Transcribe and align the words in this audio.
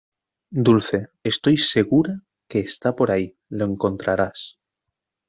Dulce, 0.65 1.09
estoy 1.23 1.57
segura 1.57 2.23
que 2.47 2.59
está 2.61 2.95
por 2.95 3.11
ahí. 3.11 3.37
Lo 3.49 3.65
encontrarás. 3.67 4.57